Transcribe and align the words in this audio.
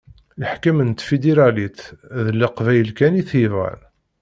Leḥkem 0.41 0.77
n 0.83 0.89
tfidiralit 0.99 1.79
d 2.25 2.25
Leqbayel 2.39 2.89
kan 2.97 3.19
i 3.21 3.23
t-yebɣan. 3.29 3.81